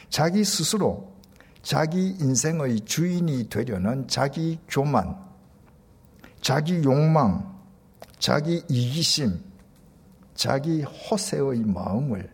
[0.09, 1.15] 자기 스스로
[1.63, 5.17] 자기 인생의 주인이 되려는 자기 교만,
[6.41, 7.59] 자기 욕망,
[8.19, 9.41] 자기 이기심,
[10.35, 12.31] 자기 허세의 마음을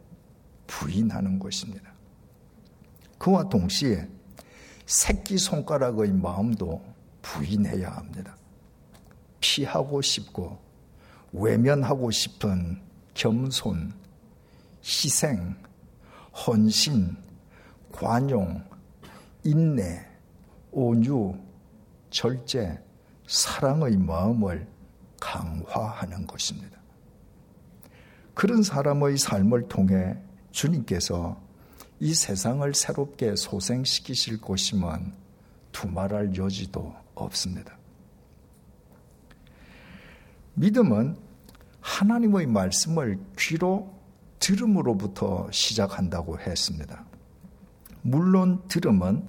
[0.66, 1.90] 부인하는 것입니다.
[3.18, 4.08] 그와 동시에
[4.90, 6.82] 새끼 손가락의 마음도
[7.22, 8.36] 부인해야 합니다.
[9.38, 10.58] 피하고 싶고
[11.32, 12.82] 외면하고 싶은
[13.14, 13.92] 겸손,
[14.82, 15.54] 희생,
[16.34, 17.16] 헌신,
[17.92, 18.64] 관용,
[19.44, 20.04] 인내,
[20.72, 21.36] 온유,
[22.10, 22.82] 절제,
[23.28, 24.66] 사랑의 마음을
[25.20, 26.80] 강화하는 것입니다.
[28.34, 30.16] 그런 사람의 삶을 통해
[30.50, 31.40] 주님께서
[32.02, 35.12] 이 세상을 새롭게 소생시키실 것이면
[35.70, 37.76] 두말할 여지도 없습니다.
[40.54, 41.16] 믿음은
[41.80, 43.94] 하나님의 말씀을 귀로
[44.38, 47.04] 들음으로부터 시작한다고 했습니다.
[48.00, 49.28] 물론 들음은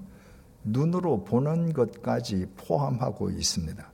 [0.63, 3.91] 눈으로 보는 것까지 포함하고 있습니다.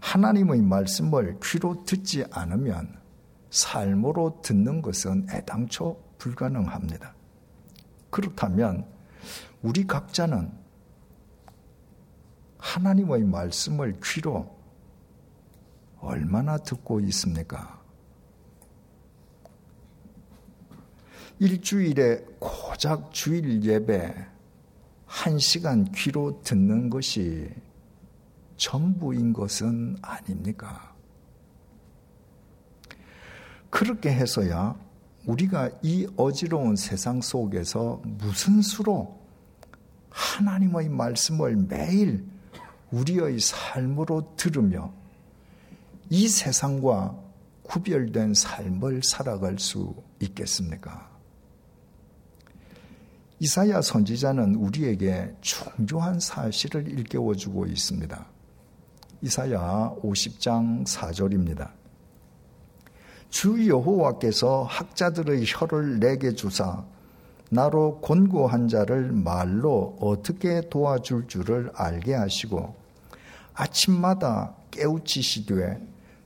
[0.00, 2.98] 하나님의 말씀을 귀로 듣지 않으면
[3.50, 7.17] 삶으로 듣는 것은 애당초 불가능합니다.
[8.10, 8.86] 그렇다면
[9.62, 10.50] 우리 각자는
[12.58, 14.56] 하나님의 말씀을 귀로
[16.00, 17.78] 얼마나 듣고 있습니까?
[21.40, 24.26] 일주일에 고작 주일 예배
[25.06, 27.48] 한 시간 귀로 듣는 것이
[28.56, 30.94] 전부인 것은 아닙니까?
[33.70, 34.87] 그렇게 해서야
[35.28, 39.18] 우리가 이 어지러운 세상 속에서 무슨 수로
[40.08, 42.26] 하나님의 말씀을 매일
[42.90, 44.90] 우리의 삶으로 들으며
[46.08, 47.14] 이 세상과
[47.62, 51.10] 구별된 삶을 살아갈 수 있겠습니까?
[53.40, 58.26] 이사야 선지자는 우리에게 중요한 사실을 일깨워 주고 있습니다.
[59.20, 61.77] 이사야 50장 4절입니다.
[63.30, 66.84] 주 여호와께서 학자들의 혀를 내게 주사
[67.50, 72.74] 나로 곤고한 자를 말로 어떻게 도와줄 줄을 알게 하시고
[73.54, 75.80] 아침마다 깨우치시되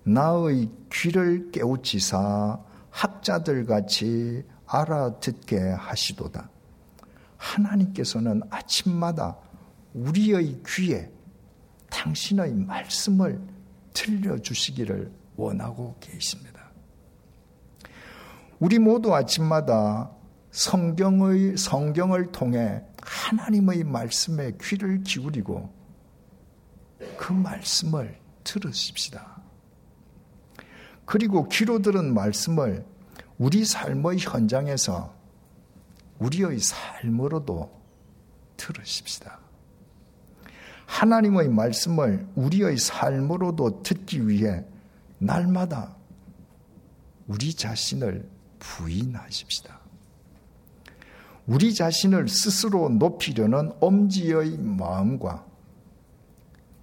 [0.05, 2.59] 나의 귀를 깨우치사
[2.91, 6.51] 학자들 같이 알아듣게 하시도다.
[7.37, 9.37] 하나님께서는 아침마다
[9.95, 11.11] 우리의 귀에
[11.91, 13.41] 당신의 말씀을
[13.93, 16.52] 들려주시기를 원하고 계십니다.
[18.63, 20.09] 우리 모두 아침마다
[20.53, 25.69] 성경의, 성경을 통해 하나님의 말씀에 귀를 기울이고
[27.17, 29.43] 그 말씀을 들으십시다.
[31.05, 32.87] 그리고 귀로 들은 말씀을
[33.37, 35.13] 우리 삶의 현장에서
[36.21, 37.69] 우리의 삶으로도
[38.57, 39.41] 들으십시다.
[40.87, 44.65] 하나님의 말씀을 우리의 삶으로도 듣기 위해
[45.19, 45.97] 날마다
[47.27, 48.31] 우리 자신을
[48.63, 49.81] 부인하십시다.
[51.47, 55.45] 우리 자신을 스스로 높이려는 엄지의 마음과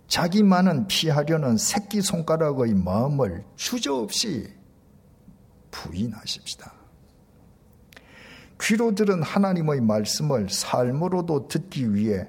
[0.08, 4.52] 자기만은 피하려는 새끼 손가락의 마음을 주저없이
[5.72, 6.74] 부인하십시다.
[8.62, 12.28] 귀로 들은 하나님의 말씀을 삶으로도 듣기 위해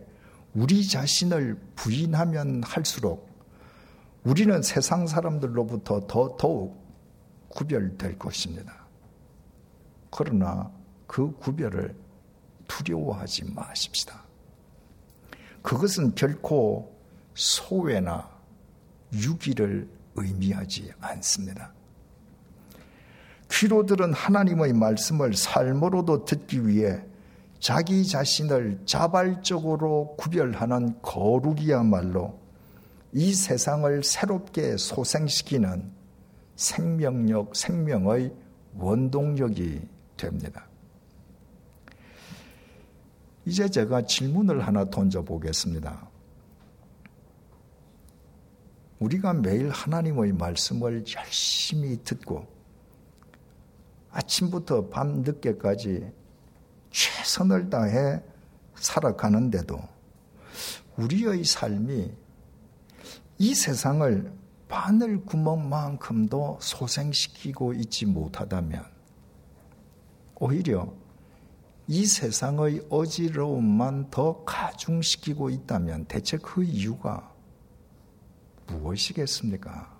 [0.54, 3.28] 우리 자신을 부인하면 할수록
[4.22, 6.78] 우리는 세상 사람들로부터 더 더욱
[7.48, 8.79] 구별될 것입니다.
[10.10, 10.70] 그러나
[11.06, 11.94] 그 구별을
[12.68, 14.22] 두려워하지 마십시다.
[15.62, 16.96] 그것은 결코
[17.34, 18.28] 소외나
[19.12, 21.72] 유기를 의미하지 않습니다.
[23.50, 27.02] 귀로 들은 하나님의 말씀을 삶으로도 듣기 위해
[27.58, 32.38] 자기 자신을 자발적으로 구별하는 거룩이야말로
[33.12, 35.90] 이 세상을 새롭게 소생시키는
[36.54, 38.32] 생명력, 생명의
[38.76, 39.80] 원동력이
[40.20, 40.66] 됩니다.
[43.46, 46.08] 이제 제가 질문을 하나 던져보겠습니다.
[48.98, 52.46] 우리가 매일 하나님의 말씀을 열심히 듣고
[54.10, 56.12] 아침부터 밤 늦게까지
[56.90, 58.22] 최선을 다해
[58.74, 59.80] 살아가는데도
[60.96, 62.12] 우리의 삶이
[63.38, 64.32] 이 세상을
[64.68, 68.99] 바늘 구멍만큼도 소생시키고 있지 못하다면
[70.40, 70.90] 오히려
[71.86, 77.30] 이 세상의 어지러움만 더 가중시키고 있다면 대체 그 이유가
[78.66, 79.98] 무엇이겠습니까?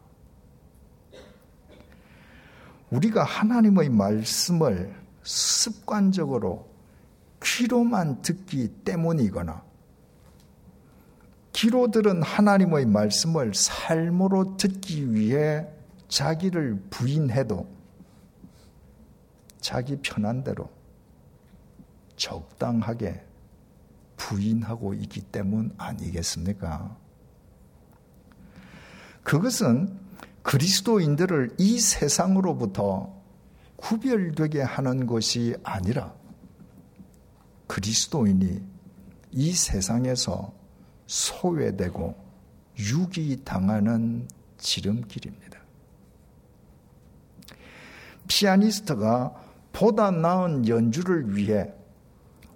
[2.90, 6.68] 우리가 하나님의 말씀을 습관적으로
[7.42, 9.62] 귀로만 듣기 때문이거나
[11.52, 15.66] 귀로 들은 하나님의 말씀을 삶으로 듣기 위해
[16.08, 17.79] 자기를 부인해도
[19.60, 20.70] 자기 편한 대로
[22.16, 23.24] 적당하게
[24.16, 26.96] 부인하고 있기 때문 아니겠습니까?
[29.22, 29.98] 그것은
[30.42, 33.14] 그리스도인들을 이 세상으로부터
[33.76, 36.14] 구별되게 하는 것이 아니라
[37.66, 38.62] 그리스도인이
[39.32, 40.52] 이 세상에서
[41.06, 42.14] 소외되고
[42.78, 45.60] 유기당하는 지름길입니다.
[48.28, 51.72] 피아니스트가 보다 나은 연주를 위해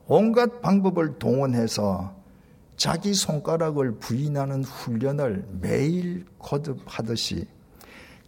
[0.06, 2.14] 온갖 방법을 동원해서
[2.76, 7.46] 자기 손가락을 부인하는 훈련을 매일 거듭하듯이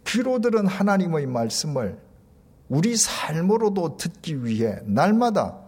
[0.05, 1.99] 귀로 들은 하나님의 말씀을
[2.69, 5.59] 우리 삶으로도 듣기 위해 날마다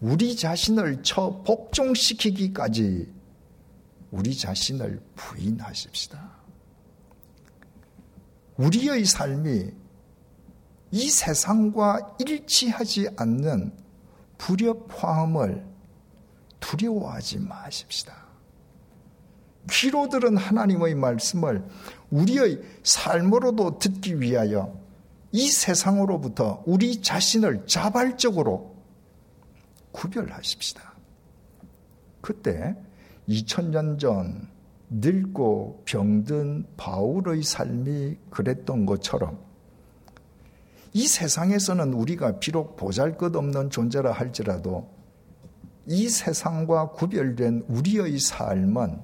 [0.00, 3.12] 우리 자신을 처 복종시키기까지
[4.10, 6.38] 우리 자신을 부인하십시다.
[8.56, 9.70] 우리의 삶이
[10.90, 13.72] 이 세상과 일치하지 않는
[14.38, 15.66] 불협화음을
[16.60, 18.28] 두려워하지 마십시다.
[19.70, 21.64] 귀로 들은 하나님의 말씀을
[22.10, 24.78] 우리의 삶으로도 듣기 위하여
[25.30, 28.76] 이 세상으로부터 우리 자신을 자발적으로
[29.92, 30.94] 구별하십시다.
[32.22, 32.76] 그때
[33.28, 34.48] 2000년 전
[34.90, 39.47] 늙고 병든 바울의 삶이 그랬던 것처럼
[40.92, 44.88] 이 세상에서는 우리가 비록 보잘 것 없는 존재라 할지라도
[45.86, 49.00] 이 세상과 구별된 우리의 삶은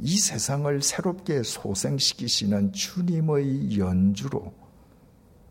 [0.00, 4.52] 이 세상을 새롭게 소생시키시는 주님의 연주로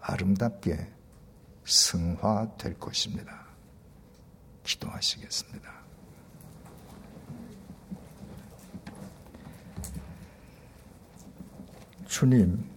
[0.01, 0.89] 아름답게
[1.65, 3.45] 승화될 것입니다.
[4.63, 5.71] 기도하시겠습니다.
[12.07, 12.70] 주님,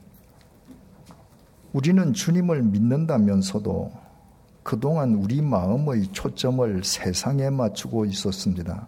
[1.74, 3.90] 우리는 주님을 믿는다면서도
[4.62, 8.86] 그동안 우리 마음의 초점을 세상에 맞추고 있었습니다.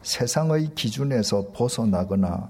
[0.00, 2.48] 세상의 기준에서 벗어나거나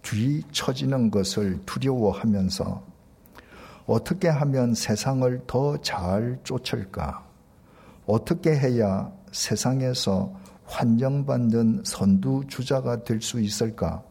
[0.00, 2.82] 뒤처지는 것을 두려워하면서
[3.86, 7.22] 어떻게 하면 세상을 더 잘 쫓을까?
[8.06, 10.32] 어떻게 해야 세상에서
[10.64, 14.02] 환정받는 선두주자가 될 수 있을까?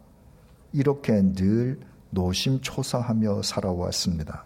[0.73, 1.79] 이렇게 늘
[2.13, 4.45] 노심초사하며 살아왔습니다.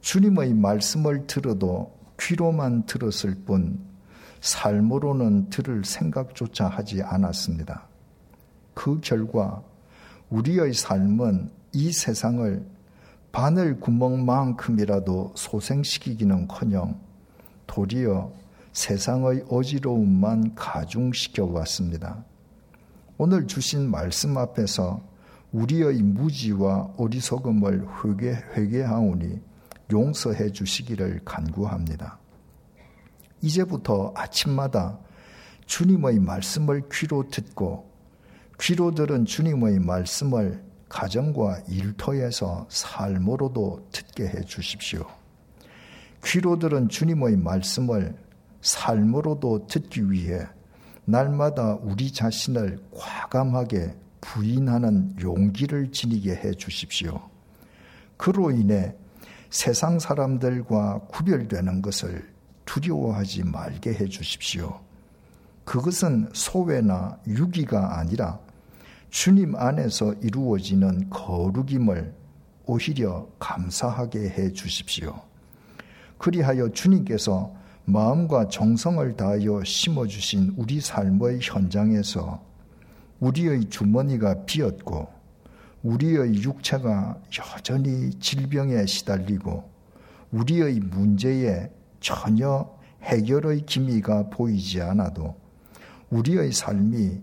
[0.00, 3.80] 주님의 말씀을 들어도 귀로만 들었을 뿐
[4.40, 7.86] 삶으로는 들을 생각조차 하지 않았습니다.
[8.74, 9.62] 그 결과
[10.30, 12.64] 우리의 삶은 이 세상을
[13.32, 16.98] 바늘 구멍만큼이라도 소생시키기는 커녕
[17.66, 18.32] 도리어
[18.72, 22.24] 세상의 어지러움만 가중시켜 왔습니다.
[23.16, 25.00] 오늘 주신 말씀 앞에서
[25.52, 29.40] 우리의 무지와 어리석음을 회개, 회개하오니
[29.90, 32.18] 용서해 주시기를 간구합니다.
[33.40, 34.98] 이제부터 아침마다
[35.66, 37.88] 주님의 말씀을 귀로 듣고
[38.60, 45.06] 귀로 들은 주님의 말씀을 가정과 일터에서 삶으로도 듣게 해 주십시오.
[46.24, 48.16] 귀로 들은 주님의 말씀을
[48.60, 50.46] 삶으로도 듣기 위해
[51.04, 57.20] 날마다 우리 자신을 과감하게 부인하는 용기를 지니게 해 주십시오.
[58.16, 58.94] 그로 인해
[59.50, 62.28] 세상 사람들과 구별되는 것을
[62.64, 64.80] 두려워하지 말게 해 주십시오.
[65.64, 68.38] 그것은 소외나 유기가 아니라
[69.10, 72.14] 주님 안에서 이루어지는 거룩임을
[72.66, 75.18] 오히려 감사하게 해 주십시오.
[76.18, 77.54] 그리하여 주님께서
[77.86, 82.47] 마음과 정성을 다하여 심어주신 우리 삶의 현장에서
[83.20, 85.08] 우리의 주머니가 비었고
[85.82, 87.20] 우리의 육체가
[87.54, 89.70] 여전히 질병에 시달리고
[90.32, 92.68] 우리의 문제에 전혀
[93.02, 95.36] 해결의 기미가 보이지 않아도
[96.10, 97.20] 우리의 삶이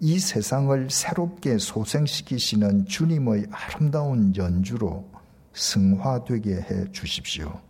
[0.00, 5.08] 이 세상을 새롭게 소생시키시는 주님의 아름다운 연주로
[5.54, 7.60] 승화되게 해 주십시오.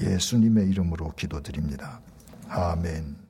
[0.00, 2.00] 예수님의 이름으로 기도드립니다.
[2.48, 3.29] 아멘.